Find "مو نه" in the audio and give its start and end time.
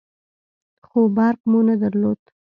1.49-1.75